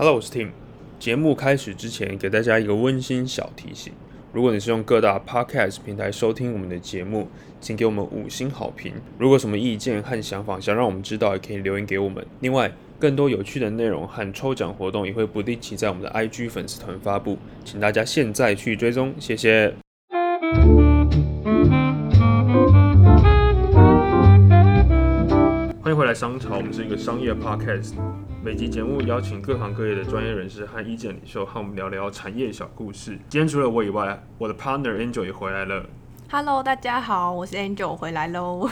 [0.00, 0.48] Hello，我是 Tim。
[0.98, 3.92] 节目开始之前，给大家一个温馨小提醒：
[4.32, 7.28] 如果你是用各大 Podcast 平台收听我们的节目，
[7.60, 8.94] 请给我们五星好评。
[9.18, 12.26] 如果什么意见和想法想让我们知道，也可以留言给我们。
[12.40, 19.74] 另外，更多有趣的内容和抽奖活动也会不定期在我们的 IG 粉丝团发布，请大家现在去追踪，谢谢。
[25.82, 27.92] 欢迎回来商潮，我们是一个商业 podcast，
[28.42, 33.10] 每集节目邀请各行各业的专业人士和意见领袖，和我们聊聊产业小故事。
[33.28, 35.84] 今天除了我以外，我的 partner Angel 也回来了。
[36.30, 38.66] Hello，大家好，我是 Angel 回来喽。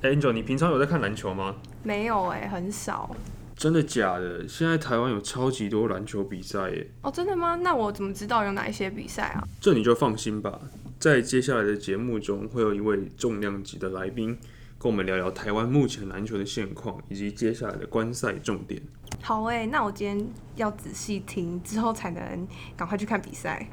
[0.00, 1.54] 哎， Angel，你平常有在看篮球吗？
[1.82, 3.14] 没有哎、很少
[3.54, 4.48] 真的假的？
[4.48, 7.54] 现在台湾有超级多篮球比赛耶，哦，真的吗？
[7.56, 9.44] 那我怎么知道有哪一些比赛啊？
[9.60, 10.58] 这你就放心吧。
[10.98, 14.38] 在接下来的节目中，会有一位重量级的来宾，
[14.82, 18.82] 跟我们聊聊台湾目前篮球的现况，以及接下来的观赛重点。
[19.20, 23.68] 好哎、那我今天要仔细听，之后才能赶快去看比赛。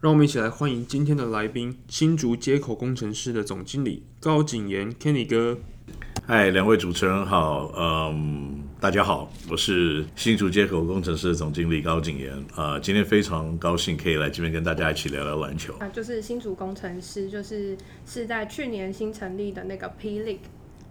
[0.00, 5.58] 让我们一起来欢迎今天的来宾——新竹接口工程师的总经理高景言 Kenny 哥。
[6.26, 15.74] 嗨，两位主持人好，嗯，大家好，我是新竹接口工程师总经理高景言，啊、今天非常高兴可以来这边跟大家一起聊聊篮球。
[15.80, 20.38] 啊，就是新竹工程师，就是是在去年新成立的那个 P League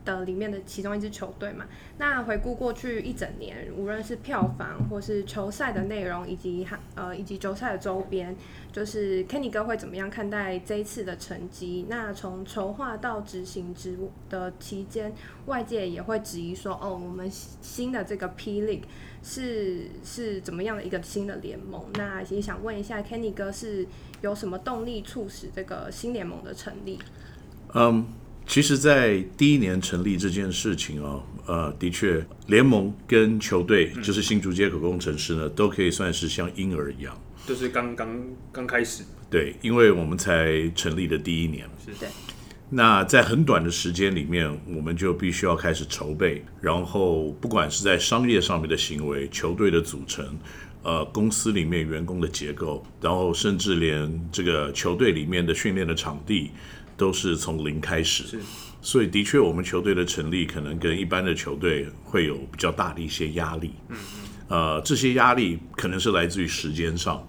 [0.04, 1.66] 的里面的其中一支球队嘛。
[1.98, 8.36] 那回顾过去一整年，无论是票房或是球赛的内容，以及呃以及球赛的周边，
[8.72, 11.86] 就是 Kenny 哥会怎么样看待这一次的成绩？
[11.90, 13.98] 那从筹划到执行之
[14.30, 15.14] 的期间，
[15.46, 18.84] 外界也会质疑说，哦，我们新的这个 P League
[19.22, 21.86] 是是怎么样的一个新的联盟？
[21.94, 23.88] 那也想问一下 Kenny 哥是
[24.22, 27.00] 有什么动力促使这个新联盟的成立？
[27.76, 28.06] 嗯，
[28.46, 37.20] 其实，在第一年成立这件事情哦，呃，的确，联盟跟球队，就是新竹接口工程师呢，都可以算是像婴儿一样。
[37.48, 41.92] 就是刚刚刚开始，对，因为我们才成立的第一年，是。
[42.00, 42.08] 的，
[42.70, 50.38] 那在很短的时间里面，我们就必须要开始筹备，然后不管是在商业上面的行为、球队的组成、
[50.84, 56.52] 呃公司里面员工的结构，然后甚至连这个球队里面的训练的场地，
[56.98, 58.40] 都是从零开始。
[58.82, 63.72] 所以的确，我们球队的成立可能跟一般的球队会有比较大的一些压力。
[63.90, 63.98] 嗯
[64.50, 67.26] 呃，这些压力可能是来自于时间上，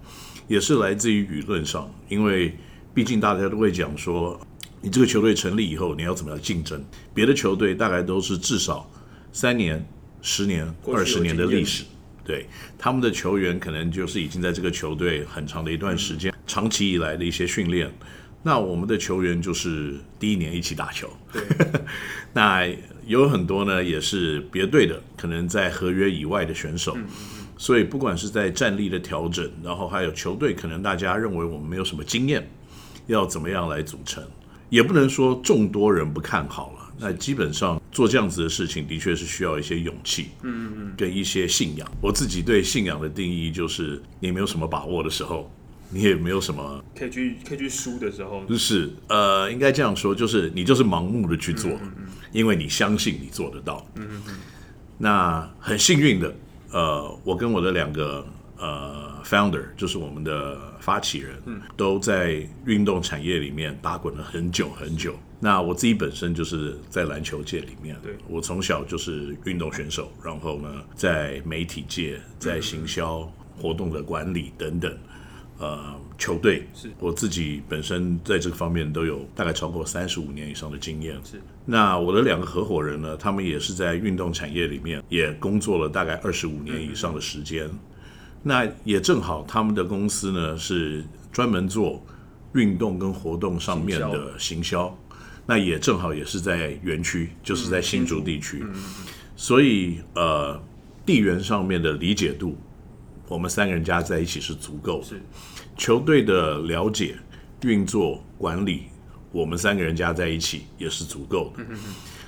[0.49, 2.55] 也是来自于舆论上，因为
[2.93, 4.39] 毕竟大家都会讲说，
[4.83, 6.85] 你这个球队成立以后，你要怎么样竞争？
[7.15, 8.91] 别的球队大概都是至少
[9.33, 9.83] 三年、
[10.21, 11.85] 十年、二十年的历史。
[12.25, 17.91] 对他们的球员，可能就是已经在这个球队很长的一段时间，长期以来的一些训练。
[18.47, 21.43] 那我们的球员就是第一年一起打球，对，
[22.35, 22.69] 那
[23.07, 26.97] 有很多呢，也是别队的，可能在合约以外的选手。
[27.57, 32.47] 所以不管是在战力的调整，然后还有球队，可能大家认为我们没有什么经验，
[33.07, 34.23] 要怎么样来组成，
[34.69, 36.81] 也不能说众多人不看好了。
[36.99, 41.91] 那基本上做这样子的事情，的确是需要一些勇气，嗯嗯，跟一些信仰。
[42.01, 45.51] 我自己对信仰的定义就是，你没有什么把握的时候，
[45.95, 51.71] 你也没有什么可以去可以去输的时候，就是呃，应该这样说，就是你就是盲目的去做，
[52.33, 53.87] 因为你相信你做得到。
[53.95, 54.37] 嗯嗯
[54.99, 56.35] 那很幸运的，
[56.73, 58.27] 呃，我跟我的两个
[58.59, 61.37] 呃 founder，就是我们的发起人，
[61.77, 65.15] 都在运动产业里面打滚了很久很久。
[65.41, 68.17] 那我自己本身就是在篮球界里面，对。
[68.29, 74.97] 我从小就是运动选手，然后呢，在媒体界、在行销、活动的管理等等，
[75.65, 76.91] 呃，球队是。
[76.99, 81.17] 我自己本身在这个方面都有大概超过三十五年以上的经验。
[81.25, 81.41] 是。
[81.65, 87.71] 那我的两个合伙人呢，他们也是在运动产业里面也工作了大概二十五年以上的时间。
[88.43, 92.05] 那也正好，他们的公司呢是专门做
[92.53, 94.95] 运动跟活动上面的行销，
[95.47, 98.63] 那也正好也是在园区，就是在新竹地区，
[99.35, 100.63] 所以呃，
[101.07, 102.55] 地缘上面的理解度，
[103.29, 105.05] 我们三个人加在一起是足够的。
[105.07, 105.23] 是
[105.77, 107.17] 球队的了解、
[107.63, 108.85] 运作、管理，
[109.33, 111.65] 我们三个人加在一起也是足够的。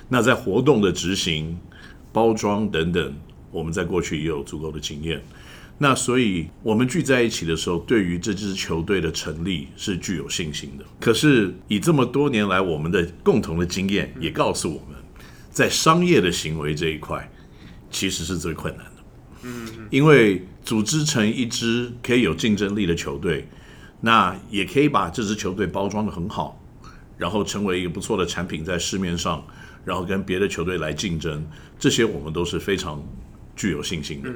[0.09, 1.57] 那在活动的执行、
[2.11, 3.15] 包装等等，
[3.51, 5.21] 我们在过去也有足够的经验。
[5.79, 10.83] 那所以，我们聚在一起的时候，对于这支球队的成立是具有信心的。
[10.99, 14.99] 可是，以这么多年来我们的共同的经验，也告诉我们，
[15.51, 17.31] 在商业的行为这一块，
[17.91, 18.96] 其实是最困难的。
[19.89, 23.47] 因为组织成一支可以有竞争力的球队，
[24.01, 26.61] 那也可以把这支球队包装的很好，
[27.17, 29.45] 然后成为一个不错的产品在市面上，
[29.85, 31.45] 然后跟别的球队来竞争，
[31.79, 33.03] 这些我们都是非常
[33.55, 34.29] 具有信心的。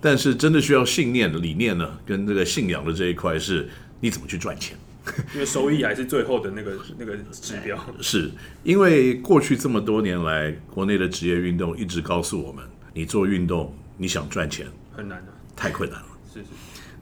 [0.00, 3.68] 但是真的需要信念的理念呢，跟这个信仰的这一块是
[4.00, 4.76] 你怎么去赚钱。
[5.34, 7.78] 因为收益还是最后的那个那个指标。
[8.00, 8.30] 是
[8.62, 16.06] 因为过去这么多年来，国内的职业运动一直告诉我们，你做运动，你想赚钱很难的，太困难了。
[16.32, 16.46] 是是，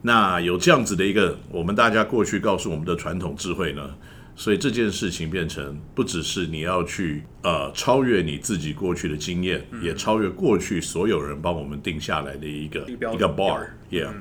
[0.02, 3.94] 那有这样子的一个，我们大家过去告诉我们的传统智慧呢，
[4.34, 13.46] 所以这件事情变成不只是你要去呃超越你自己过去的经验，也超越过去所有人帮我们定下来的一个一个标一个标。
[13.46, 14.12] bar，yeah，、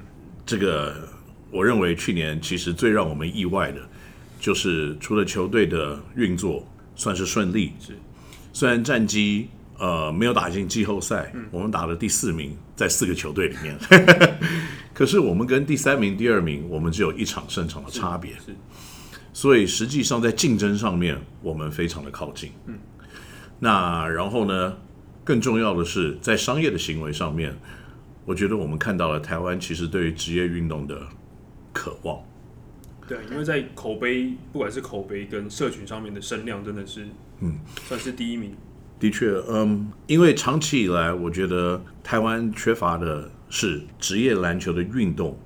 [0.45, 1.09] 这个
[1.49, 3.81] 我认为去年其实最让我们意外的，
[4.39, 6.63] 就是除了球队的运作
[6.95, 7.97] 算是顺利，是。
[8.53, 13.77] 虽然战绩呃没有打进季后赛，我们打了第四名，在四个球队里面，
[14.93, 18.55] 可是我们跟第三名、第二名，我们只有一场胜场的差别，是
[19.33, 22.51] 所以实际上在竞争上面，我们非常的靠近。
[22.65, 22.79] 嗯，
[23.59, 24.75] 那然后呢，
[25.23, 27.55] 更重要的是在商业的行为上面，
[28.25, 30.99] 我觉得我们看到了台湾其实对于职业运动的
[31.71, 32.19] 渴望。
[33.07, 37.07] 对，因为在口碑，不管是口碑跟社群上面的声量，真的是
[37.39, 38.55] 嗯，算是第一名。
[38.99, 45.37] 的确，嗯，因为长期以来，我觉得台湾缺乏的是职业篮球的运动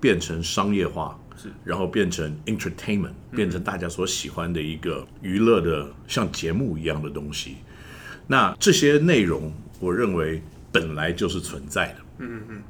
[0.00, 1.48] 变成商业化，是。
[1.64, 7.58] 然后变成 entertainment，变成大家所喜欢的一个娱乐的像节目一样的东西。
[8.26, 10.42] 那这些内容，我认为
[10.72, 12.62] 本来就是存在的，嗯嗯嗯，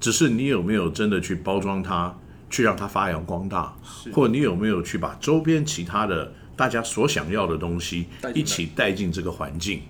[0.00, 2.18] 只是你有没有真的去包装它，
[2.48, 3.76] 去让它发扬光大，
[4.12, 9.82] 或你有没有去把周边其他的大家所想要的东西一起带进这个环境。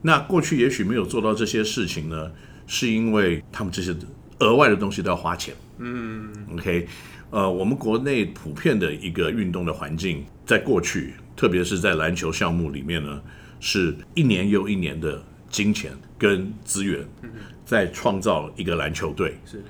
[0.00, 2.30] 那过去也许没有做到这些事情呢，
[2.66, 3.94] 是因为他们这些
[4.38, 5.54] 额外的东西都要花钱。
[5.78, 6.86] 嗯，OK，
[7.30, 13.20] 呃，我们国内普遍的一个运动的环境，在过去，特别是在篮球项目里面呢，
[13.58, 17.02] 是一年又一年的金钱跟资源，
[17.64, 19.36] 在创造一个篮球队。
[19.44, 19.64] 是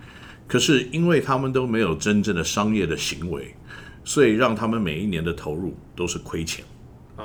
[0.47, 3.55] 可是因为他们都没有真正的商业的行为，
[4.05, 6.65] 所以让他们每一年的投入都是亏钱。
[7.17, 7.25] 啊，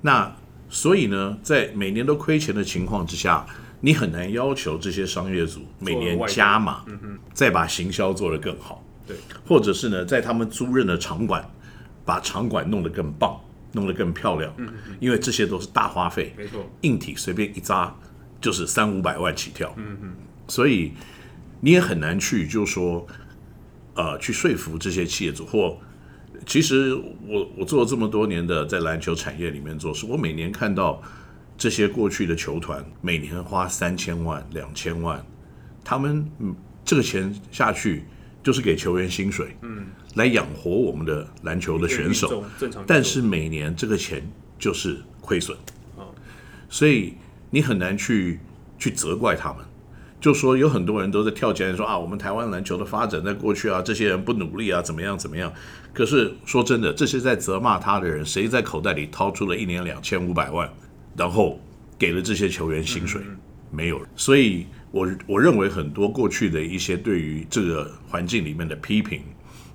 [0.00, 0.36] 那
[0.68, 3.46] 所以呢，在每年都亏钱的情况之下，
[3.80, 6.84] 你很难要求这些商业组每年加码，
[7.32, 11.48] 再把行销做得更好，对，或者是呢，在他们租任的场馆，
[12.04, 13.40] 把场馆弄得更棒，
[13.72, 14.52] 弄得更漂亮，
[15.00, 17.94] 因为这些都是大花费，没错，硬体随便一扎
[18.40, 20.12] 就是三五百万起跳，嗯嗯，
[20.48, 20.92] 所以
[21.60, 23.06] 你也很难去就说，
[23.98, 25.76] 呃，去说服这些企业主或。
[26.46, 26.94] 其实
[27.26, 31.02] 我我做了这么多年的在篮球产业里面做事，我每年看到
[31.56, 35.20] 这些过去的球团每年花三千万、两千万，
[35.82, 36.54] 他们嗯
[36.84, 38.04] 这个钱下去
[38.40, 42.44] 就是给球员薪水，嗯，来养活我们的篮球的选手，
[42.86, 44.22] 但是每年这个钱
[44.60, 45.58] 就是亏损
[45.96, 46.14] 哦，
[46.70, 47.14] 所以
[47.50, 48.38] 你很难去
[48.78, 49.64] 去责怪他们。
[50.20, 55.52] 就说有很多人都在跳起来说啊，我们台湾篮球的发展在过去啊，这些人不努力啊，怎么样怎么样？
[55.92, 60.68] 可是说真的，这些在责骂他的人，谁在口袋里掏出了一年两千五百万，
[61.16, 61.60] 然后
[61.98, 63.22] 给了这些球员薪水？
[63.70, 64.00] 没有。
[64.16, 69.22] 所以我我认为很多过去的一些对于这个环境里面的批评，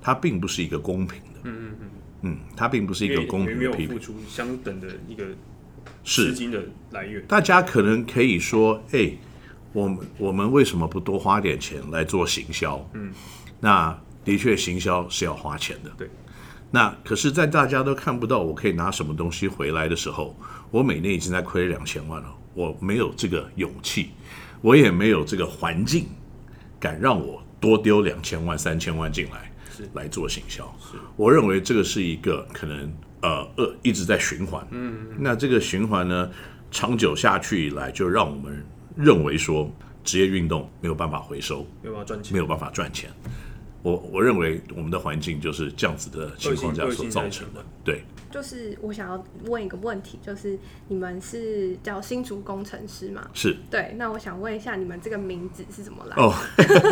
[0.02, 1.40] 它并不是一个公平的。
[1.44, 1.88] 嗯嗯嗯。
[2.26, 3.98] 嗯，它并不是一个公平的批评付。
[3.98, 5.24] 出相等的一个
[6.02, 9.12] 是资金的来源，大家可能可以说，哎，
[9.74, 12.88] 我们我们为什么不多花点钱来做行销？
[12.94, 13.12] 嗯，
[13.60, 13.94] 那
[14.24, 15.90] 的确行销是要花钱的。
[15.98, 16.08] 对，
[16.70, 20.34] 那可是，在大家都看不到我可以拿什么东西回来的时候，
[20.70, 24.10] 我每年已经在亏两千万了，我没有这个勇气，
[24.60, 26.06] 我也没有这个环境，
[26.78, 29.52] 敢让我多丢两千万、三千万进来
[29.92, 30.72] 来做行销。
[31.16, 34.64] 我认为这个是一个可能呃恶一直在循环。
[34.70, 36.30] 嗯，那这个循环呢，
[36.70, 38.64] 长久下去以来，就让我们
[38.96, 39.70] 认为说
[40.02, 42.38] 职业运动没有办法回收，没有办法赚钱没。
[42.38, 43.10] 有办法赚钱。
[43.82, 47.62] 我我认为我们的环境就是这样子的情况下所造成的。
[47.84, 50.58] 对，就是我想要问一个问题，就是
[50.88, 53.28] 你们是叫新竹工程师吗？
[53.34, 56.22] 是对，那我想问一下，你们这个名字是怎么来的？
[56.22, 56.34] 哦，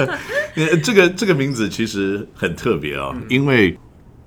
[0.57, 3.79] 呃这个这个名字其实很特别啊、因为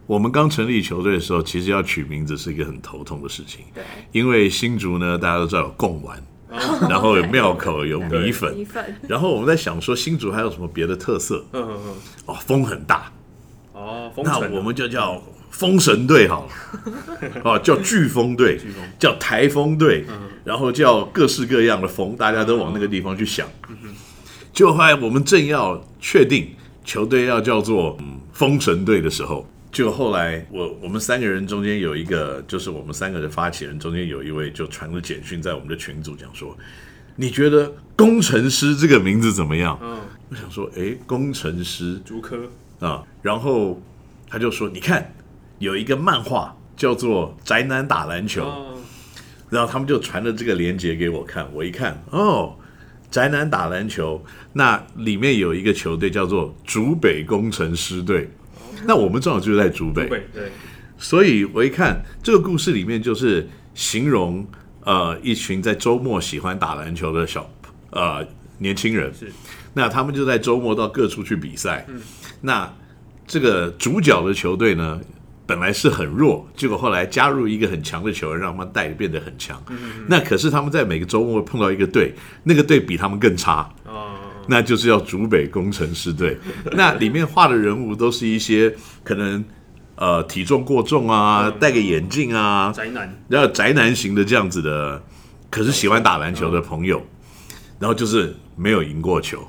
[0.08, 3.64] 我们刚成立球队的时候，其实要取名字是一个很头痛的事情。
[3.76, 6.20] 对，因为新竹呢，大家都知道有贡丸，
[6.90, 11.44] 然后有庙口，有米粉米，粉， 然后我们在想说新竹还有什么别的特色？
[11.54, 11.94] 嗯嗯嗯，
[12.28, 13.12] 哦，风很大，
[13.74, 16.48] 哦，风那我们就叫风神队好
[16.84, 18.60] 了， 哦，叫飓风队，
[19.00, 20.06] 叫台风队，
[20.44, 23.48] 然后叫各式各样的风，大家都往那个地方去想。
[23.70, 23.76] 嗯
[24.54, 26.48] 就后来我们正要确定
[26.86, 29.46] 球队要叫做嗯风神队的时候，
[29.76, 36.58] 就后来我我们三个人中间有一个，就是我们三个的发起人中间有一位就传了简讯在我们的群组讲说，
[37.18, 39.78] 你觉得工程师这个名字怎么样？
[40.30, 42.50] 我想说，哎，工程师竹科。
[42.80, 43.82] 啊，然后
[44.30, 45.14] 他就说，你看
[45.60, 48.78] 有一个漫画叫做《宅男打篮球》，哦
[49.50, 52.56] 然后他们就传了这个链接给我看，我一看，哦，
[53.12, 58.30] 宅男打篮球，那里面有一个球队叫做竹北工程师队，
[58.88, 60.52] 那我们正好就是在竹北，对对，
[60.98, 64.46] 所以我一看这个故事里面就是形容
[64.84, 67.50] 呃一群在周末喜欢打篮球的小
[67.90, 68.26] 呃
[68.60, 69.32] 年轻人，是
[69.74, 71.86] 那他们就在周末到各处去比赛。
[72.42, 72.72] 那
[73.28, 75.02] 这个主角的球队呢，
[75.46, 79.62] 本来是很弱，结果后来加入一个很强的球员，让他们带变得很强。
[80.08, 82.14] 那可是他们在每个周末碰到一个队，
[82.44, 83.70] 那个队比他们更差。
[84.46, 86.38] 啊，那就是要竹北工程师队。
[86.74, 88.74] 那里面画的人物都是一些
[89.04, 89.44] 可能
[89.96, 95.02] 呃体重过重啊，戴个眼镜啊，宅男然后宅男型的这样子的，
[95.50, 97.02] 可是喜欢打篮球的朋友，
[97.80, 99.46] 然后就是没有赢过球。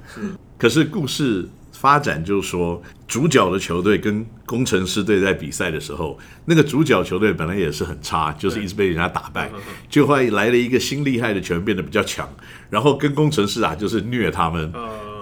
[0.59, 1.47] 可是故事
[1.79, 9.51] 发展就是说，主角的球队跟工程师队在比赛的时候，那个主角球队本来也是很差，就是一直被人家打败，
[9.89, 12.29] 就后来来了一个新厉害的球员，变得比较强，
[12.71, 14.73] 然后跟工程师啊就是虐他们。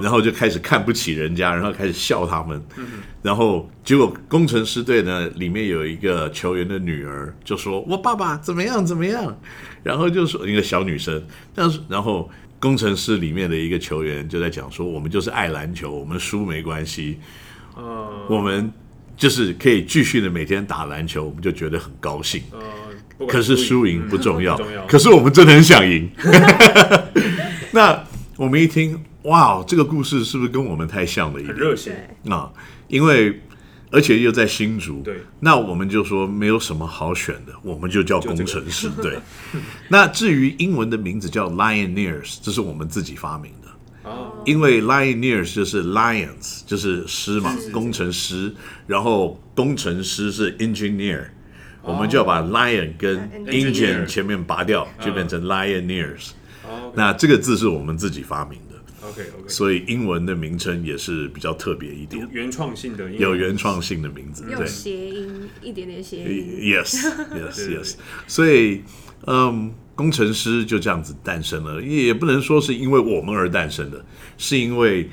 [0.01, 2.61] 然后就开始看不起人家，然后开始笑他们，
[3.23, 9.39] 然后结果工程师队呢里面有一个球员的女儿就说：“我爸爸怎么样怎么样。”
[9.85, 12.29] 然后就说一个小女生，但是然后
[12.65, 17.19] 工程师里面的一个球员就在讲说：“我们就是爱篮球，我们输没关系，
[17.77, 18.73] 呃我们
[19.19, 22.43] 就是可以继续的每天打篮球，我们就觉得很高兴。”
[23.19, 26.11] 呃，可是输赢嗯不重要， 不重要可是我们真的很想赢。
[27.71, 28.03] 那
[28.39, 32.09] 我们一听，哇，这个故事是不是跟我们太像了一点很热血？
[32.89, 33.43] 因为
[33.95, 39.17] 而且又在新竹，对，那我们就说没有什么好选的，我们就叫工程师 对。
[39.89, 44.11] 那至于英文的名字叫 Lioneers，这是我们自己发明的。
[44.11, 48.53] 哦，因为 Lioneers 就是 lions，就是狮嘛，工程师，
[48.89, 51.27] 然后工程师是 engineer，
[51.83, 56.31] 我们就要把 lion 跟 engine 前面拔掉，就变成 Lioneers。
[56.67, 58.74] 哦那这个字是我们自己发明的，
[59.15, 64.45] ，OK OK，所以英文的名称也是比较特别一点，原创性的有原创性的名字。
[64.51, 66.75] 有对谐音，一点点谐音。
[66.75, 66.97] ，Yes
[67.31, 67.95] Yes Yes，
[68.27, 68.83] 所以
[69.27, 74.05] 嗯，工程师就这样子诞生了，也不能说是因为我们而诞生的，
[74.37, 75.09] 是因为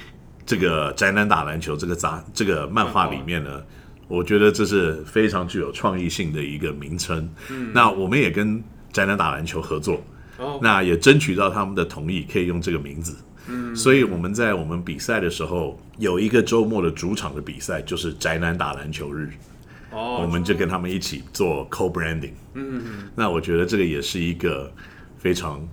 [0.45, 3.61] 这个宅男打篮球这个杂这个漫画里面呢。
[4.07, 7.33] 我觉得这是非常具有创意性的一个名称。
[7.73, 10.03] 那我们也跟宅男打篮球合作，
[10.37, 13.15] 哦那也争取到他们的同意，可以用这个名字。
[13.75, 19.29] 所以我们在我们比赛的时候，有一个周末的主场的比赛，就是宅男打篮球日。
[19.91, 20.19] 哦。
[20.19, 22.33] 我哦，们就跟他们一起做 co-branding。
[22.53, 24.71] 嗯嗯那我觉得这个也是一个
[25.17, 25.67] 非常，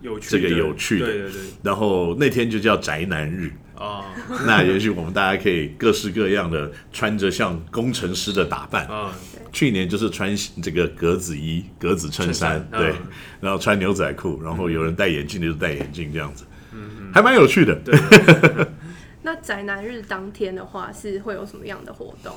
[0.00, 1.06] 有趣这个有趣的。
[1.06, 1.40] 对对对。
[1.62, 3.50] 然后那天就叫宅男日。
[3.74, 4.06] 啊
[4.44, 8.84] 那也许我们大家可以各式各样的穿着像工程师的打扮。
[8.88, 9.12] 啊，
[9.52, 12.90] 去年就是穿这个格子衣、格子衬衫，衬衫对。
[12.90, 13.06] 嗯，
[13.40, 16.44] 然后穿牛仔裤，然后有人戴眼镜的就戴眼镜这样子，
[17.12, 17.78] 还蛮有趣的。
[19.22, 22.32] 那宅男日当天的话，是会有什么样的活动？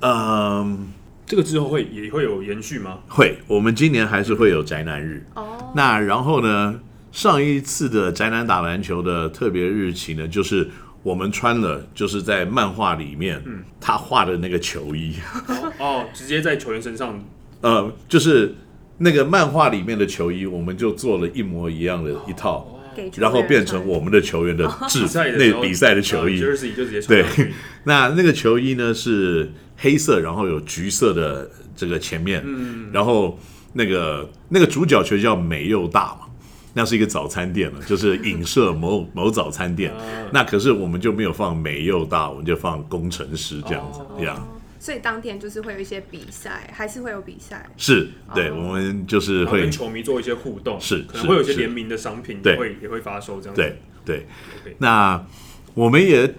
[0.00, 0.88] 嗯，
[1.24, 2.98] 这个之后会也会有延续吗？
[3.08, 5.24] 会，我们今年还是会有宅男日。
[5.34, 6.78] 哦，那然后呢，
[7.10, 10.68] 上一次的宅男打篮球的特别日期呢，就是
[11.02, 13.42] 我们穿了就是在漫画里面
[13.80, 15.14] 他画的那个球衣，
[15.48, 17.18] 哦哦，直接在球员身上
[17.62, 18.54] 呃，就是
[18.98, 22.75] 那个漫画里面的球衣，我们就做了一模一样的一套，
[23.16, 26.40] 然后变成我们的球员的制比赛的时候那比赛的球衣。
[27.06, 27.24] 对，
[27.84, 32.90] 那那个球衣呢是黑色，然后有橘色的这个前面，嗯。
[32.92, 33.38] 然后
[33.72, 36.26] 那个那个主角球叫美又大嘛，
[36.74, 39.92] 那是一个早餐店了，就是影射某某早餐店。
[39.96, 39.98] 啊。
[40.32, 44.16] 那可是我们就没有放美又大，我们就放工程师这样子，哦。
[44.18, 44.36] 这样。
[44.36, 44.55] 哦
[44.86, 47.68] 所以当天就是会有一些比赛，还是会有比赛。
[47.76, 53.60] 是对，哦我们就是会跟球迷做一些互动，是可能会有一些是联名的商品，对也会也会发售这样子。
[54.04, 54.24] 对
[54.62, 55.26] 对那
[55.74, 56.32] 我们也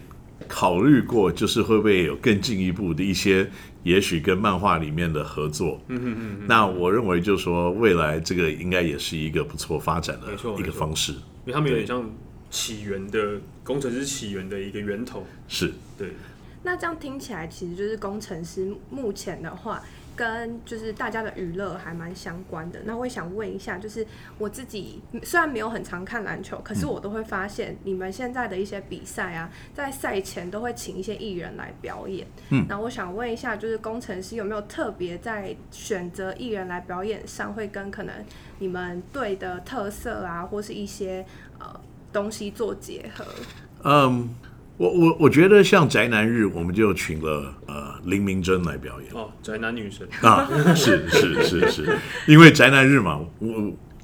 [0.47, 3.51] 考虑过，就是会不会有更进一步的一些，
[3.83, 5.83] 也许跟漫画里面的合作。
[5.89, 6.47] 嗯嗯嗯。
[6.47, 10.27] 那我认为，就是说未来这个应该也是一个不错发展的
[10.57, 11.11] 一个方式。
[11.11, 12.09] 因为他们有点像
[12.49, 16.13] 起源的工程师起源的一个源头，是，对，
[16.63, 19.81] 那这样听起来，其实就是工程师目前的话，
[20.15, 22.79] 跟就是大家的娱乐还蛮相关的。
[22.83, 24.05] 那我也想问一下，就是
[24.37, 32.27] 我自己虽然没有很常看篮球，可是我都会发现你们现在的一些比赛啊，在赛前都会请一些艺人来表演。
[32.49, 38.13] 嗯，那我想问一下，就是工程师有没有特别在选择艺人来表演上，会跟可能
[38.59, 41.25] 你们队的特色啊，或是一些
[41.59, 41.79] 呃
[42.11, 43.23] 东西做结合？
[43.83, 44.27] 嗯，
[44.77, 53.47] 我我我觉得像宅男日，我们就请了呃林明珍来表演哦，宅男女神，啊，是是是是，因为宅男日嘛，我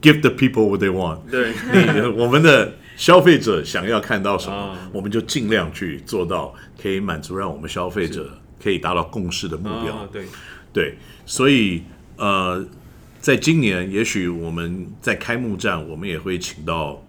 [0.01, 9.93] give the people what they want，对，你我们的消费者想要看到什么啊，我们就尽量去做到，可以满足让我们消费者可以达到共识的目标。
[9.93, 10.25] 啊，对，
[10.73, 11.83] 对，所以
[12.17, 12.65] 呃，
[13.19, 17.03] 在今年，也许我们在开幕战，我们也会请到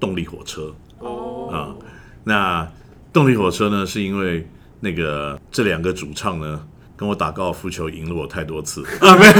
[0.00, 0.74] 动力火车。
[1.00, 1.76] 哦，啊
[2.24, 2.66] 那
[3.16, 4.46] 动力火车呢，是因为
[4.80, 6.60] 那个这两个主唱呢，
[6.94, 9.32] 跟我打高尔夫球赢了我太多次 啊，没有，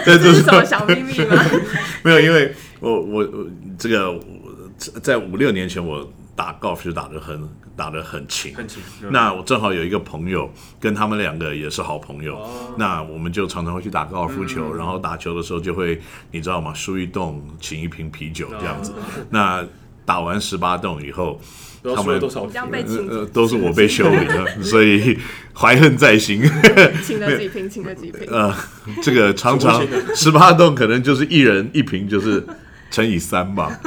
[0.06, 1.36] 这是什么小秘密吗？
[2.02, 3.46] 没有，因为我我我
[3.78, 4.22] 这个我
[5.02, 7.46] 在五六年前我打高尔夫球打得很
[7.76, 8.82] 打得很勤，很勤。
[9.10, 16.72] 那我正好有一个朋友，跟他们两个也是好朋友，哦那我们就常常会去打高尔夫球，然后打球的时候就会，你知道吗？
[16.72, 18.94] 输一洞请一瓶啤酒这样子。
[19.28, 19.62] 那
[20.06, 21.38] 打完十八洞以后，
[21.94, 22.18] 他们
[23.32, 25.18] 都是我被修理的， 所以
[25.52, 26.40] 怀恨在心。
[27.04, 28.26] 请了几瓶，请了几瓶。
[28.30, 28.54] 呃，
[29.02, 29.84] 这个常常
[30.14, 32.42] 十八洞可能就是一人一瓶，就是
[32.90, 33.78] 乘以三吧。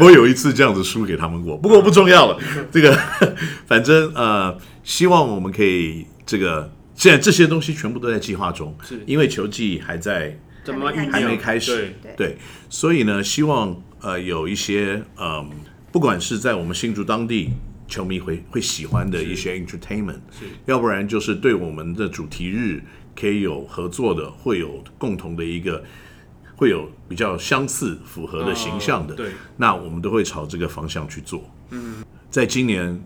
[0.00, 2.38] 我有一次这样子输给他们过，不过不重要了。
[2.70, 2.96] 这个
[3.66, 15.50] 反正呃，希望我们可以这个现在这些东西全部都在计划中，是因为球季还在怎么还没开始，对对，所以呢，希望呃有一些嗯，
[15.90, 17.50] 不管是在我们新竹当地。
[17.88, 20.20] 球迷会会喜欢的一些 entertainment，
[20.64, 22.82] 要不然就是对我们的主题日
[23.14, 25.84] 可以有合作的，会有共同的一个，
[26.56, 31.44] 会有比较相似、符合的形象的，哦对，那我们都会朝这个方向去做。
[31.68, 32.98] 嗯，在今年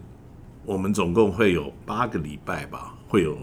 [0.64, 3.36] 我们总共会有八个礼拜吧，会有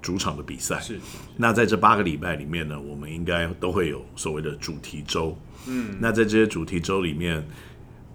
[0.00, 0.80] 主场的比赛。
[0.80, 0.98] 是
[1.36, 5.36] 那在这八个礼拜里面呢，我们应该都会有所谓的主题周。
[5.66, 7.46] 嗯，那在这些主题周里面，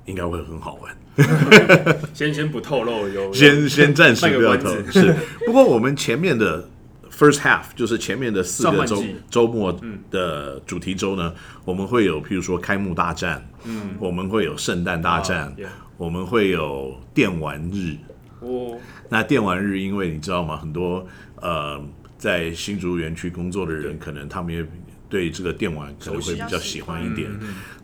[0.06, 0.98] 应该会很好玩。
[2.14, 5.16] 先先不透露，有先先暂时不要透露是。
[5.46, 6.68] 不过我们前面的
[7.10, 9.80] first half 就是前面的四个周周末
[10.12, 11.34] 的主题周呢，
[11.64, 15.56] 我们会有譬如说开幕大战，嗯，我们会有圣诞大战，
[15.96, 17.96] 我们会有电玩日。
[18.40, 18.78] 哦，
[19.10, 20.58] 那电玩日，因为你知道吗？
[20.58, 21.06] 很多
[21.42, 21.82] 呃
[22.18, 24.66] 在新竹园区工作的人，可能他们也
[25.10, 27.30] 对这个电玩可能会比较喜欢一点。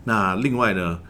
[0.04, 1.00] 那另外呢，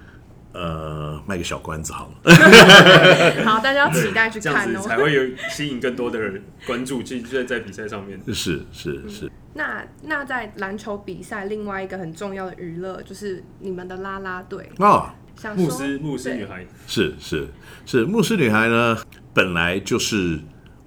[0.52, 2.34] 呃，卖个小关子好了。
[3.44, 4.80] 好，大家要期待去看哦。
[4.80, 8.20] 子才会有吸引更多的人关注，其实就在在比赛上面。
[8.34, 14.70] 是是是，那那在篮球比赛，另外一个很重要的娱乐就是你们的啦啦队。
[14.78, 17.48] 啊，像牧师牧师女孩，是是
[17.86, 18.98] 是，牧师女孩呢，
[19.34, 20.38] 本来就是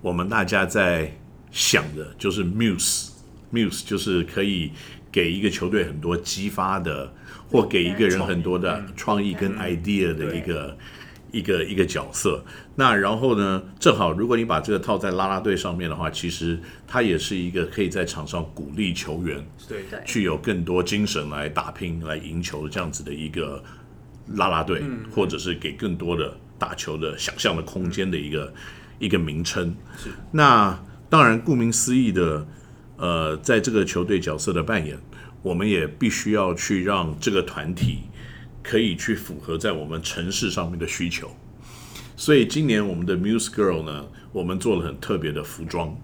[0.01, 1.17] 我们大家在
[1.51, 3.09] 想的，就是 muse
[3.51, 4.71] muse，就是可以
[5.11, 7.13] 给一个球队很多激发的，
[7.49, 10.77] 或给一个人很多的创意跟 idea 的一个。
[11.31, 12.41] 一个一个角色，
[12.75, 13.61] 那然后呢？
[13.77, 23.61] 正好，如果你把这个套在啦啦队上面的话，其实它也是一个可以在场上鼓励球员对对去有更多精神来打拼、来赢球的这样子的一个
[24.27, 24.81] 啦啦队，
[25.13, 28.53] 或者是给更多的打球的想象的空间的一个、
[28.99, 29.75] 一个名称。
[29.97, 32.47] 是那当然，顾名思义的，
[32.97, 34.97] 呃，在这个球队角色的扮演，
[35.41, 37.99] 我们也必须要去让这个团体
[38.63, 41.35] 可以去符合在我们城市上面的需求。
[42.15, 45.95] 所以今年我们的 Muse Girl 呢，我们做了很特别的服装，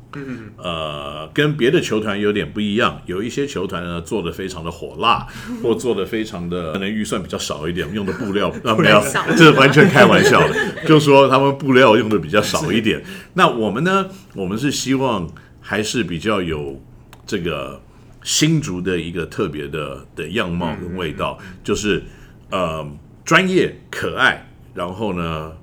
[0.57, 3.01] 呃，跟别的球团有点不一样。
[3.05, 5.25] 有一些球团呢做的非常的火辣，
[5.63, 9.01] 或做的非常的可能预算比较少一点，用的布料啊 没有，
[9.37, 13.01] 这是完全 开玩笑的，就说他们布料用的比较少一点。
[13.35, 15.29] 那我们呢，我们是希望
[15.61, 16.81] 还是比较有
[17.25, 17.81] 这个
[18.23, 22.03] 新竹的一个特别的的样貌跟味道，就是
[22.49, 22.85] 呃
[23.23, 25.53] 专业可爱，然后呢，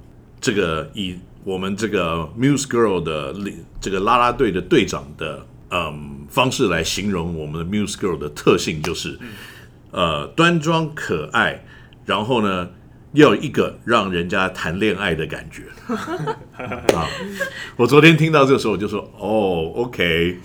[0.41, 3.35] 这个以我们这个 Muse Girl 的
[3.81, 9.19] 这个啦啦队的队长的嗯方式来形容我们的 Muse Girl 的特性，就是
[9.91, 11.65] 呃端庄可爱，
[12.05, 12.71] 然后呢。
[13.15, 15.63] 要有一个让人家谈恋爱的感觉
[16.95, 17.09] 啊！
[17.75, 20.39] 我昨天听到这个时候，我就说：“哦，OK，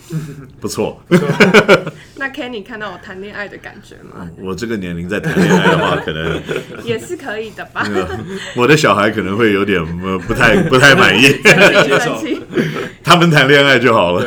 [0.61, 0.97] 不错。
[2.23, 4.25] 那 Kenny 看到我谈恋爱的感觉吗？
[4.41, 6.41] 我这个年龄在谈恋爱的话，可能
[6.85, 7.85] 也是可以的吧？
[7.93, 8.17] 呃
[8.55, 11.27] 我的小孩可能会有点呃不太不太满意。
[13.03, 14.25] 他们谈恋爱就好了。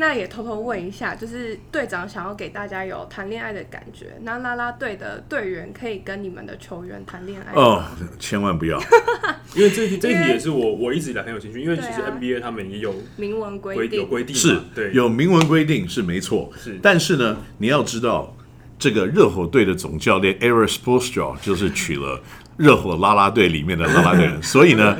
[0.00, 7.60] 那也偷偷问一下，就是队长想要给大家有谈恋爱的感觉，那啦啦队的队员可以跟你们的球员谈恋爱吗？
[7.60, 7.84] 哦，
[8.18, 8.80] 千万不要！
[9.56, 14.06] 因为这题这一题也是我我一直以来很有兴趣，因为其实 NBA 他们也有明文规定有。
[14.06, 18.36] 规定，是对，有明文规定是没错，是但是呢，你要知道，
[18.78, 22.22] 这个热火队的总教练 Eris p o s t r a 就是娶了
[22.56, 24.96] 热火啦啦队里面的啦啦队人， 所以呢，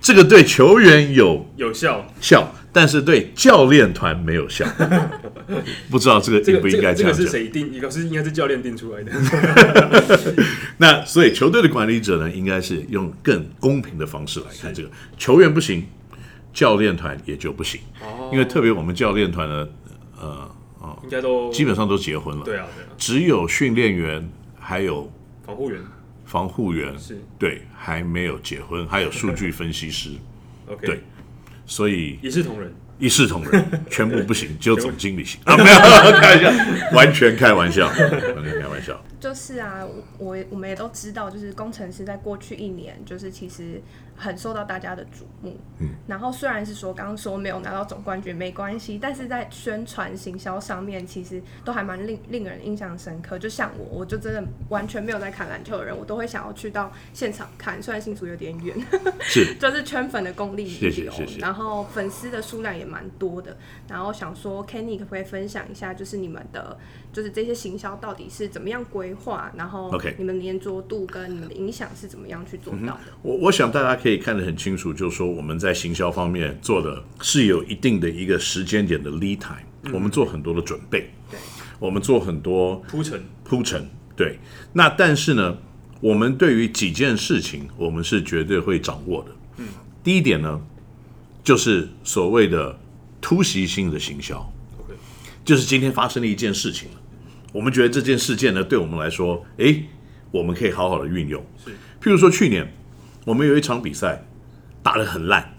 [0.00, 2.04] 这个对球员有有效。
[2.20, 4.66] 效，但是对教练团没有效。
[5.90, 7.30] 不知道这个这个应不应这个这个是该这样讲？
[7.30, 7.72] 谁定？
[7.72, 9.12] 一个是应该是教练定出来的。
[10.78, 14.90] 那所以球队的管理者呢，应该是用更公平的方式来看这个。
[15.18, 15.84] 球员不行，
[16.54, 19.68] 教练团也就不行，哦因为特别我们教练团呢，
[20.20, 20.50] 呃，
[21.02, 24.26] 应该都基本上都结婚了，对啊对啊，只有训练员
[24.58, 25.12] 还有
[25.44, 25.80] 防护员
[26.24, 30.10] 防护员是对还没有结婚，还有数据分析师，
[30.66, 31.02] OK，对
[31.72, 32.70] 所以一视同仁。
[32.98, 35.56] 一视同仁， 全部不行，只有总经理行 啊！
[35.56, 35.76] 没有
[36.20, 39.02] 开玩笑，完全开玩笑，完全开玩笑。
[39.18, 39.80] 就是啊，
[40.18, 43.82] 我我我们也都知道，就是工程师在过去一年，就是其实
[44.16, 45.56] 很受到大家的瞩目。
[45.78, 53.38] 嗯，然后虽然是说刚刚说没有拿到总冠军没关系，但是在宣传行销上面，其实都还蛮令令人印象深刻。
[53.38, 58.76] 就像我，我就真的完全没有在看篮球的人，我都会想要去到现场看，虽然新竹有点远，
[59.20, 63.56] 是 就是圈粉的功力谢谢流然后粉丝的数量也蛮多的。
[63.88, 66.76] 然后想说，Kenny 可不可以分享一下，就是你们的，
[67.12, 73.00] 就是这些行销到底是怎么样规划，然后你们粘着度跟你们的影响是怎么样去做到的？
[73.22, 81.38] 我我想大家可以看得很清楚，就是说我们在行销方面做的是有一定的一个时间点的 lead time，、我们做很多的准备，对，
[81.78, 84.38] 我们做很多铺陈，铺陈，对。
[84.72, 85.56] 那但是呢，
[86.00, 89.30] 我们对于几件事情，我们是绝对会掌握的。
[89.58, 89.68] 嗯，
[90.02, 90.60] 第一点呢，
[91.44, 92.76] 就是所谓的
[93.20, 94.38] 突袭性的行销。
[94.80, 94.94] OK
[95.44, 96.96] 就是今天发生了一件事情了，
[97.52, 99.84] 我们觉得这件事件呢，对我们来说，诶，
[100.30, 101.44] 我们可以好好的运用。
[101.64, 101.70] 是
[102.02, 102.72] 譬如说去年
[103.24, 104.24] 我们有一场比赛
[104.82, 105.54] 打得很烂，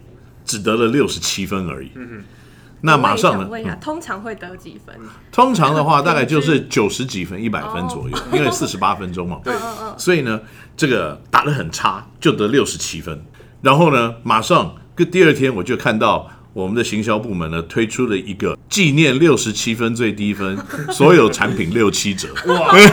[0.45, 1.91] 只得了六十七分而已。
[1.95, 2.23] 嗯
[2.85, 3.47] 那马上呢？
[3.47, 4.93] 问一下，通常会得几分？
[5.31, 9.39] 通常的话，大概就是 九十几分、一百分左右，因为四十八分钟嘛。
[9.41, 9.53] 对，
[9.97, 10.41] 所以呢，
[10.75, 13.23] 这个打得很差，就得六十七分。
[13.61, 20.57] 然后呢，马上跟第二天我就看到我们的行销部门呢推出了一个纪念六十七分最低分，
[20.91, 22.27] 所有产品六七折。
[22.47, 22.89] 哇，哎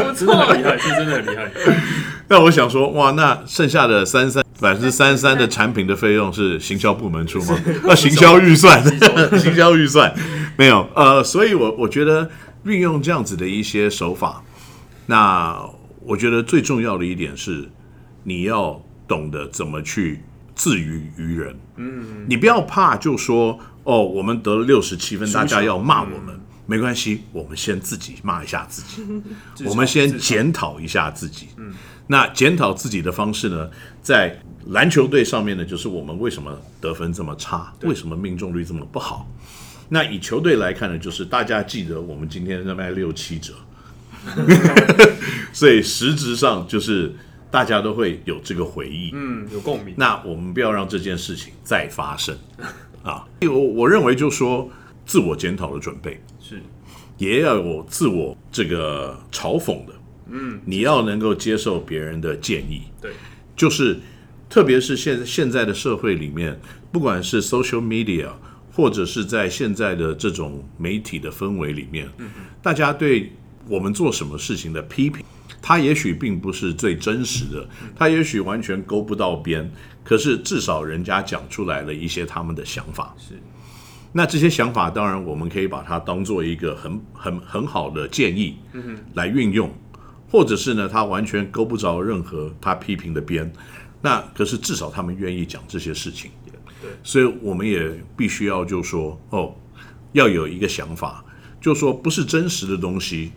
[0.00, 1.50] 不真的错很厉害，是真的很厉害。
[2.30, 7.60] 那我想说，哇，那剩下的三三百分之三三的产品的费用是行销部门出吗？
[7.82, 8.80] 那行销预算，
[9.36, 10.14] 行销预算
[10.56, 10.88] 没有。
[10.94, 12.30] 呃，所以我我觉得
[12.62, 14.42] 运用这样子的一些手法，
[15.06, 15.60] 那
[16.04, 17.68] 我觉得最重要的一点是，
[18.22, 20.22] 你要懂得怎么去
[20.54, 21.58] 自娱于人。
[21.78, 26.38] 嗯，你不要怕，就说哦，我们得了六十七分，大家要骂我们。
[26.66, 29.02] 没关系，我们先自己骂一下自己，
[29.66, 31.48] 我们先检讨一下自己。
[31.56, 31.72] 嗯，
[32.10, 33.70] 那检讨自己的方式呢，
[34.02, 39.30] 在篮球队上面呢，就是我们为什么得分这么差，为什么命中率这么不好。
[39.88, 43.54] 那以球队来看呢，就是大家记得我们今天在卖六七折，
[45.54, 47.14] 所以实质上就是
[47.48, 49.12] 大家都会有这个回忆。
[49.14, 49.94] 嗯，有共鸣。
[49.96, 52.36] 那我们不要让这件事情再发生
[53.04, 53.24] 啊！
[53.42, 54.68] 我我认为就说
[55.06, 56.60] 自我检讨的准备，是
[57.18, 59.94] 也要有自我这个嘲讽的。
[60.30, 63.12] 嗯，你要能够接受别人的建议，对，
[63.56, 63.98] 就是
[64.48, 66.58] 特别是现现在的社会里面，
[66.90, 68.28] 不管是 social media，
[68.72, 72.08] 或者是在现在的这种媒体的氛围里面，
[72.62, 73.32] 大家对
[73.68, 75.24] 我们做什么事情的批评，
[75.60, 79.70] 它也许并不是最真实的，它也许完全勾不到边，
[80.02, 83.14] 可是至少人家讲出来了一些他们的想法。
[83.18, 83.34] 是。
[84.12, 88.56] 那这些想法，当然我们可以把它当做一个很很很好的建议，
[89.14, 89.72] 来运用，
[90.30, 93.52] 或者是呢，他完全勾不着任何他批评的边。
[94.02, 96.30] 那可是至少他们愿意讲这些事情，
[96.80, 99.54] 对，所以我们也必须要就说哦，
[100.12, 101.22] 要有一个想法，
[101.60, 103.32] 就说不是真实的东西，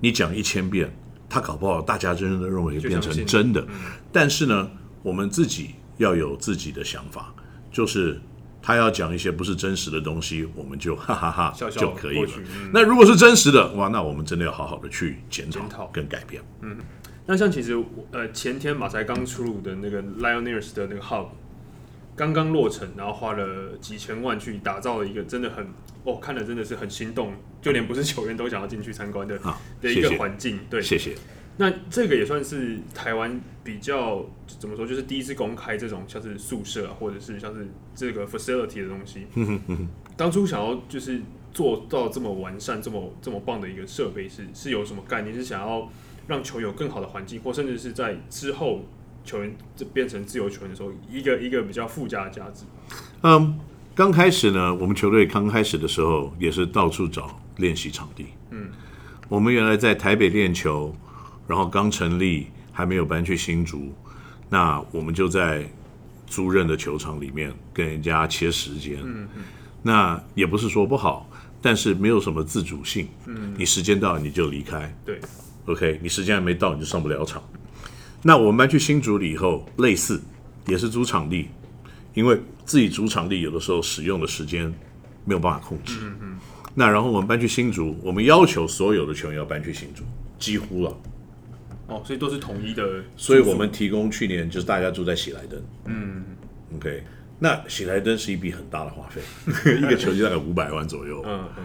[0.00, 0.92] 你讲一千遍，
[1.28, 3.64] 他搞不好大家真的认为变成真的。
[4.10, 4.68] 但是呢，
[5.04, 7.32] 我们自己要有自己的想法，
[7.70, 8.20] 就是
[8.62, 12.30] 他要讲一些不是真实的东西，我们就 哈哈哈笑笑就可以了。
[12.36, 16.42] 嗯那如果是真实的，哇，那我们真的要好好的去检讨跟改变。
[16.60, 16.76] 嗯
[17.26, 21.28] 那像其实呃前天马才刚出炉的那个 Lioneers 的那个 Hub，
[22.16, 25.66] 刚刚落成，然后花了几千万去打造了一个真的很
[26.04, 30.58] 哦看了真的是很心动，就连不是球员都想要进去参观的好，的一个环境。
[30.68, 31.14] 对，谢谢。
[31.60, 39.26] 那这个也算是台湾比较怎么说，就是第一次公开这种像是宿舍啊，或者是像是这个 facility 的东西。
[40.16, 41.20] 当初想要就是
[41.52, 45.34] 做到这么完善、这么这么棒的一个设备是，是有什么概念？
[45.34, 45.86] 是想要
[46.26, 48.86] 让球有更好的环境，或甚至是在之后
[49.22, 52.64] 球员这变成自由球员的时候，一个一个比较附加的价值。
[53.22, 53.60] 嗯，
[53.94, 58.28] 刚开始呢，我们球队刚开始的时候也是到处找练习场地。
[58.48, 58.70] 嗯，
[59.28, 60.94] 我们原来在台北练球，
[61.50, 63.92] 然后刚成立，还还没有搬去新竹，
[64.48, 65.68] 那我们就在
[66.26, 68.96] 租任的球场里面跟人家切时间。
[69.04, 69.42] 嗯嗯，
[69.82, 71.28] 那也不是说不好，
[71.60, 73.06] 但是没有什么自主性。
[73.26, 74.90] 嗯，你时间到了你就离开。
[75.04, 75.20] 对
[75.66, 77.42] ，OK，你时间还没到，你就上不了场。
[78.22, 80.22] 那我们搬去新竹了以后，类似
[80.66, 81.50] 也是租场地，
[82.14, 84.72] 因为自己租场地有的时候使用的时间
[85.26, 85.98] 没有办法控制。
[86.00, 86.38] 嗯嗯。
[86.74, 90.02] 那然后我们搬去新竹，我们要求所有的球员要搬去新竹，
[90.38, 90.96] 几乎了。
[91.90, 95.60] 哦，所以都是统一的，所以我们提供去年就是大家住在喜来登。
[95.84, 96.24] 嗯
[96.76, 97.02] ，OK。
[97.42, 99.20] 那喜来登是一笔很大的花费，
[99.78, 101.22] 一个球季大概五百万左右。
[101.26, 101.64] 嗯嗯，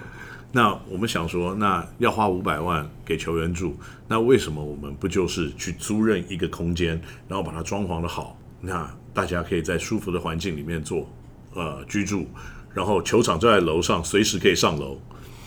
[0.54, 11.10] 那我们想说，那要花五百万给球员住，那为什么我们不就是去租任一个空间，然后把它装潢的好，那大家可以在舒服的环境里面做
[11.54, 12.26] 呃居住，
[12.74, 14.98] 然后球场就在楼上，随时可以上楼。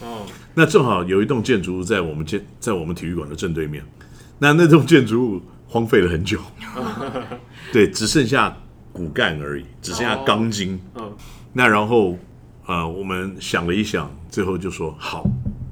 [0.02, 3.82] 哦，那正好有一栋建筑物在我们建在我们体育馆的正对面，
[4.38, 6.38] 那那栋建筑物荒废了很久，
[7.72, 8.56] 对，只剩下
[8.92, 10.80] 骨干而已，只剩下钢筋。
[10.94, 11.12] 嗯，
[11.52, 12.18] 那然后
[12.66, 15.28] 呃，我们想了一想，最后就说好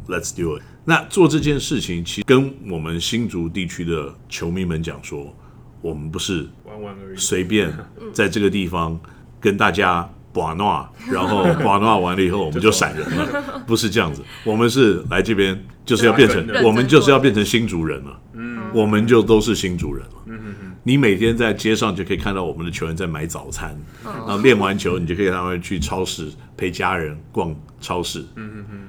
[0.08, 0.62] ，Let's do it。
[0.84, 5.34] 那做这件事情，其实跟我们新竹地区的球迷们讲说，
[5.80, 7.16] 我们不是玩玩而已。
[7.16, 7.72] 随便
[8.12, 8.98] 在这个地方
[9.40, 14.22] 跟大家把闹，然后 把闹完了以后我们就闪人了，不是这样子。
[14.44, 18.20] 我们是来这边就是要变成，我们就是要变成新竹人了。
[18.34, 20.12] 嗯，我们就都是新主人了。
[20.26, 28.20] 嗯嗯你每天在街上就可以看到我们的球员在买早餐，然后练完球，你就可以让他们去超市陪家人逛超市。
[28.34, 28.88] 嗯嗯嗯，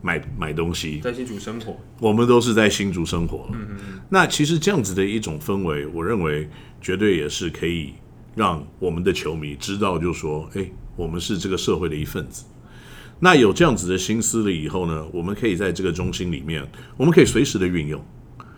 [0.00, 1.00] 买买东西。
[1.00, 3.50] 在新竹生活，我们都是在新竹生活。
[3.52, 6.48] 嗯嗯那其实这样子的一种氛围，我认为
[6.80, 7.92] 绝对也是可以
[8.34, 12.44] 让我们的球迷知道，就说，哎，我们是这个社会的一份子。
[13.20, 18.04] 那有这样子的心思了以后呢，我们可以在这个中心里面，我们可以随时的运用。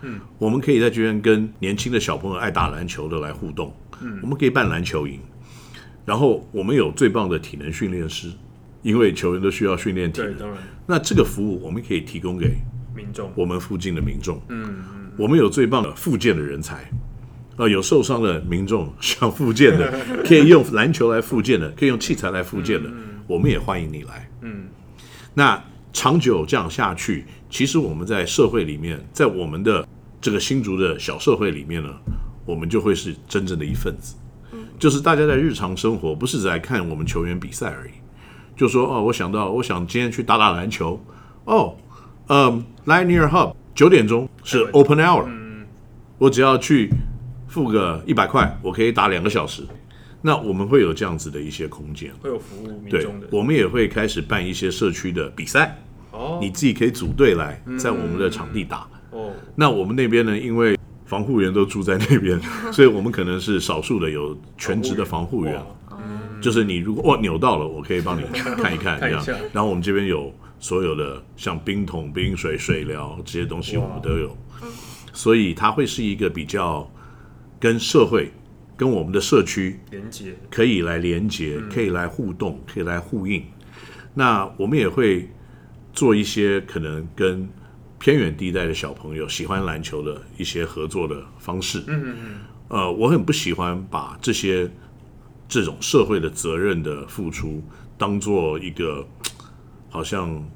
[0.01, 3.75] 嗯，我们可以在这边跟年轻的小朋友爱打篮球的来互动。
[4.01, 5.19] 嗯，我们可以办篮球营，
[6.05, 8.31] 然后我们有最棒的体能训练师，
[8.83, 10.55] 因为球员都需要训练体，能。
[10.85, 12.57] 那这个服务我们可以提供给
[12.95, 13.31] 民众。
[13.35, 14.39] 我们附近的民众。
[14.49, 14.83] 嗯，
[15.17, 16.89] 我们有最棒的复健的人才，
[17.57, 19.91] 呃，有受伤的民众想复健的，
[20.23, 22.89] 可以用篮球来复健的，可以用器材来复健的，
[23.25, 24.29] 我们也欢迎你来。
[24.41, 24.67] 嗯，
[25.33, 29.87] 那长久这样下去，其实我们在社会里面，在我们的
[30.19, 31.89] 这个新竹的小社会里面呢，
[32.45, 34.15] 我们就会是真正的一份子。
[34.79, 37.91] 就是大家在日常生活，不是只来看我们球员比赛而已。
[38.55, 40.99] 就说哦，我想到，我想今天去打打篮球。
[41.45, 41.75] 哦，
[42.27, 45.27] 嗯，Linear Hub 九点钟是 Open Hour，
[46.17, 46.91] 我只要去
[47.47, 49.63] 付个一百块，我可以打两个小时。
[50.21, 55.77] 那我们会有这样子的一些空间，会有服务民对众的，我们也会开始办一些社区的比赛，
[56.17, 58.87] 哦，你自己可以组队来在我们的场地打。
[59.11, 62.39] 哦，那我们那边呢，因为防护员都住在那边，
[62.73, 65.55] 所以我们可能是少数的有全职的防护员。
[65.55, 65.65] 哇
[66.39, 68.23] 就是你如果哦扭到了，我可以帮你
[68.61, 69.25] 看一看，这样。
[69.51, 74.37] 然后我们这边有所有的像冰桶、冰水、水疗这些东西，我们都有。
[75.13, 76.87] 所以它会是一个比较
[77.59, 78.31] 跟社会、
[78.75, 83.43] 跟我们的社区连接，可以来连接，可以来互动，可以来呼应。
[84.13, 85.27] 那我们也会
[85.97, 87.49] 做一些可能跟
[87.97, 91.79] 偏远地带的小朋友喜欢篮球的一些合作的方式。
[91.87, 92.35] 嗯嗯嗯。
[92.69, 94.69] 呃，我很不喜欢把这些
[95.49, 97.63] 这种社会的责任的付出
[97.97, 99.07] 当做一个
[99.89, 100.47] 好像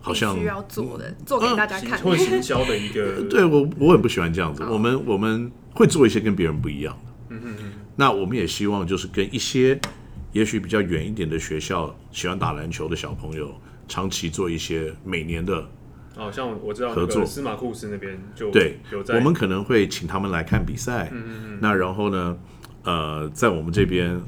[0.00, 1.96] 好像需要做的，做给大家看。
[2.00, 4.64] 或行销的一个， 对我我很不喜欢这样子。
[4.64, 7.12] 我们我们会做一些跟别人不一样的。
[7.28, 7.72] 嗯嗯嗯。
[7.94, 9.80] 那我们也希望就是跟一些
[10.32, 13.54] 也许比较远一点的学校喜欢打篮球的小朋友，
[13.88, 15.66] 长期做一些每年的
[16.16, 17.22] 哦，像我知道合作。
[17.22, 21.08] 个司马库斯那边就对有在，我们可能会请他们来看比赛。
[21.12, 22.36] 嗯嗯那然后呢，
[22.84, 24.20] 呃，在我们这边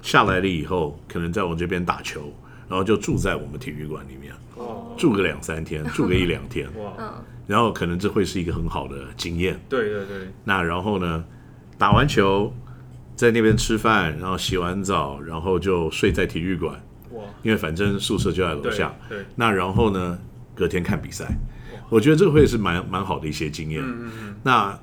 [0.00, 2.32] 下来了以后，可能在我们这边打球，
[2.68, 7.12] 然后就住在我们体育馆里面，哦，住个两三天， 住个一两天，哇，嗯，
[7.46, 9.60] 然后可能这会是一个很好的经验。
[9.68, 11.24] 对对对，那然后呢，
[11.76, 12.52] 打完球
[13.14, 16.80] 在那边吃饭，然后洗完澡，然后就睡在体育馆，哇，
[17.42, 18.94] 因为反正宿舍就在楼下。
[19.08, 20.18] 对，那然后呢，
[20.54, 21.26] 隔天看比赛，
[21.88, 23.82] 我觉得这个会是蛮蛮好的一些经验。
[24.42, 24.78] 那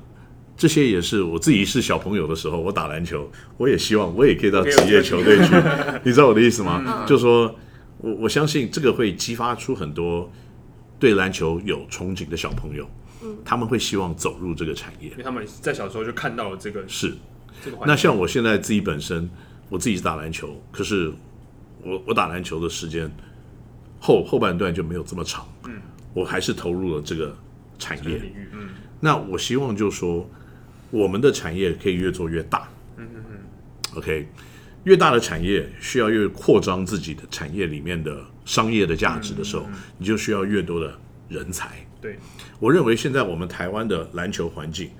[0.57, 5.55] 这些也是我自己是小朋友的时候，我打篮球，我也希望我也可以到职业球队去，
[6.03, 7.05] 你知道我的意思吗？
[7.07, 7.55] 就说
[7.99, 10.29] 我我相信这个会激发出很多
[10.99, 12.85] 对篮球有憧憬的小朋友，
[13.45, 15.17] 他们会希望走入这个产业因。
[15.17, 17.15] 为他们在小时候就看到了这个是，
[17.63, 19.29] 这个，那像我现在自己本身，
[19.69, 21.09] 我自己是打篮球，可是
[21.83, 23.09] 我我打篮球的时间
[23.99, 25.81] 后后半段就没有这么长，嗯，
[26.13, 27.35] 我还是投入了这个
[27.77, 28.17] 产业。
[28.17, 30.29] 领域，嗯，那我希望就说，
[30.91, 32.67] 我们的产业可以越做越大。
[32.97, 33.97] 嗯嗯嗯。
[33.97, 34.27] OK，
[34.83, 39.65] 越大的产业需要越扩张自己的产业里面的商业的价值的时候，
[39.97, 40.93] 你就需要越多的
[41.27, 41.85] 人才。
[42.01, 42.17] 对，
[42.59, 44.91] 我认为现在我们台湾的篮球环境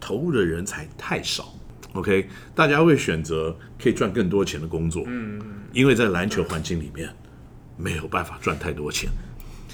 [0.00, 1.54] 投入的人才太少。
[1.98, 5.40] OK，大家会选择可以赚更多钱的工作，嗯，
[5.72, 7.08] 因为在篮球环境里面
[7.76, 9.10] 没有办法赚太多钱。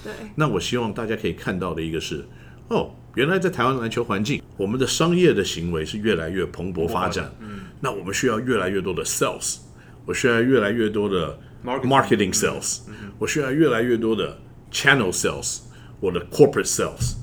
[0.02, 2.24] 对，那我希望大家可以看到的一个是，
[2.68, 7.30] 哦，原来在台湾篮球环境，我们的商业的行为是越来越蓬勃发展。
[7.40, 9.58] 嗯，那我们需要越来越多的 sales，
[10.06, 12.80] 我需要越来越多的 marketing sales，
[13.18, 14.38] 我需要越来越多的
[14.72, 15.60] channel sales，
[16.00, 17.16] 我的 corporate sales，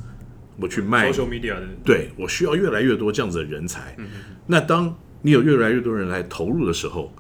[0.62, 3.98] 我去卖 social media 的，对我需要越来越多这样子的人才。
[4.46, 7.12] 那当你有越来越多人来投入的时候，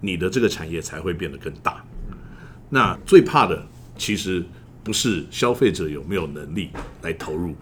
[0.00, 1.84] 你的这个产业才会变得更大。
[2.68, 4.44] 那最怕的其实
[4.84, 6.70] 不是消费者有没有能力
[7.02, 7.54] 来投入，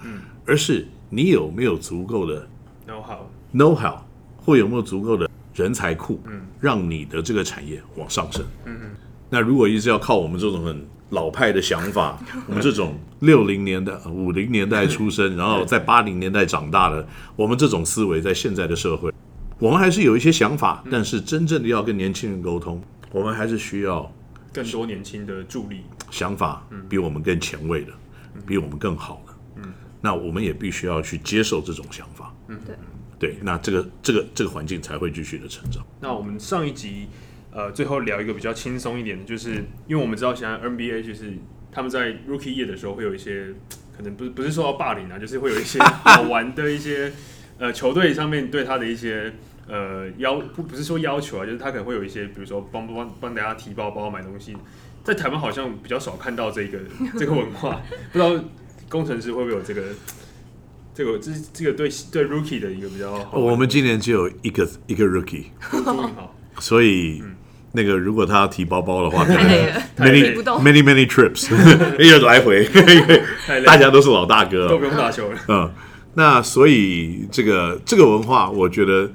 [0.45, 2.49] 而是你有没有足够的
[2.89, 3.19] know how
[3.55, 3.99] know how
[4.37, 6.21] 或有没有足够的人才库，
[6.61, 8.45] 让你的这个产业往上升。
[9.29, 19.13] 那如果一直要靠我们这种很老派的想法， 我们这种六零年代、五零年代出生，然后在八零年代长大的，我们这种思维在现在的社会，
[19.59, 24.13] 我们还是有一些想法，但是真正的要跟年轻人沟通，我们还是需要
[24.53, 25.83] 更多年轻的助力。
[26.11, 27.93] 想法比我们更前卫的，
[28.47, 29.33] 比我们更好的。
[29.57, 32.33] 嗯，那我们也必须要去接受这种想法。
[32.49, 32.59] 嗯
[33.19, 35.85] 对，对，那这个这个这个环境才会继续的成长。
[36.01, 37.09] 那我们上一集
[37.57, 41.33] 呃最后聊一个比较轻松一点的，就是因为我们知道现在 NBA 就是
[41.73, 43.47] 他们在 Rookie 夜的时候会有一些
[43.97, 47.11] 可能不是不是受到霸凌啊，就是会有一些 好玩的一些
[47.59, 49.33] 呃球队上面对他的一些
[49.67, 54.55] 呃要不不是说要求啊，就是他可能会有一些比如说帮帮帮大家提包包买东西，
[55.03, 56.79] 在台湾好像比较少看到这个
[57.19, 57.81] 这个文化，
[58.13, 58.39] 不知道
[58.91, 59.83] 工程师会不会有这个。
[60.95, 65.45] 这个这这个对对 rookie 的一个比较好，我们今年只有一个一个 rookie，
[66.59, 67.23] 所以
[67.77, 69.45] 那个如果他要提包包的话，可能
[70.01, 71.53] many many many trips，
[72.03, 73.23] 一个来回，因为
[73.65, 74.69] 大家都是老大哥了。
[74.71, 75.39] 都不用打球了。
[75.49, 75.71] 嗯，
[76.15, 79.11] 那所以这个这个文化，我觉得，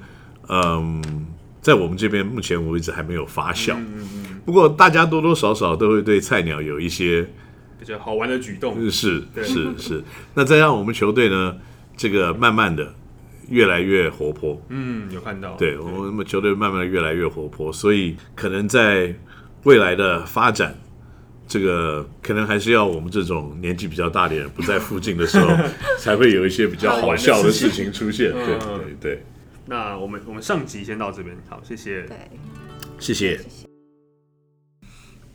[0.47, 1.02] 嗯，
[1.60, 3.74] 在我们这边目前为止还没有发酵。
[3.74, 7.28] 嗯嗯不过大家多多少少都会对菜鸟有一些
[7.80, 10.04] 比较好玩的举动，是对是是。
[10.36, 11.56] 那再让我们球队呢，
[11.97, 12.93] 这个慢慢的
[13.52, 14.60] 越来越活泼。
[14.70, 19.14] 嗯，有看到，对我们球队慢慢的越来越活泼，所以可能在
[19.64, 20.76] 未来的发展，
[21.48, 25.56] 这个可能还是要我们这种年纪比较大的人不在附近的时候，
[26.00, 28.32] 才会有一些比较好笑的事情出现。
[28.32, 29.24] 对嗯对对，
[29.68, 32.02] 那我们我们上集先到这边，好，谢谢。
[32.04, 32.18] 对，
[32.98, 33.71] 谢谢。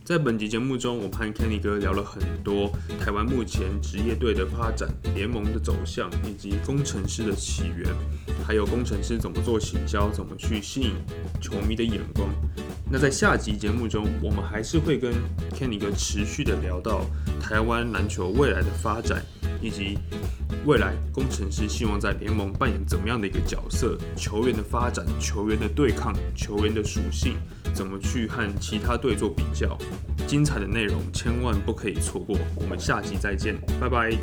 [0.06, 7.92] 在本集节目中，我们和 Kenny 哥聊了很多台湾目前职业队的发展、联盟的走向，以及工程师的起源，
[8.46, 10.92] 还有工程师怎么做行销，怎么去吸引
[11.40, 12.28] 球迷的眼光。
[12.88, 15.12] 那在下集节目中，我们还是会跟
[15.50, 17.04] Kenny 哥持续的聊到
[17.40, 19.20] 台湾篮球未来的发展，
[19.60, 19.98] 以及
[20.64, 27.34] 未来工程师希望在联盟扮演怎么样的一个角色，球员的发展、球员的对抗、球员的属性，
[27.76, 29.76] 怎么去和其他队做比较。
[30.26, 34.16] 精彩的内容千万不可以错过，我们下集再见，拜拜。